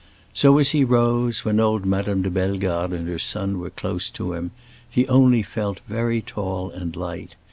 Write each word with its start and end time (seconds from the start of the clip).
So 0.33 0.57
as 0.57 0.69
he 0.71 0.83
rose, 0.83 1.45
when 1.45 1.59
old 1.59 1.85
Madame 1.85 2.23
de 2.23 2.31
Bellegarde 2.31 2.95
and 2.97 3.07
her 3.07 3.19
son 3.19 3.59
were 3.59 3.69
close 3.69 4.09
to 4.09 4.33
him, 4.33 4.49
he 4.89 5.07
only 5.07 5.43
felt 5.43 5.79
very 5.87 6.23
tall 6.23 6.71
and 6.71 6.95
light. 6.95 7.35